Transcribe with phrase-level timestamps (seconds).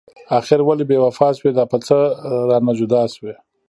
[0.39, 1.97] اخر ولې بې وفا شوي؟ دا په څه
[2.49, 3.33] رانه جدا شوي؟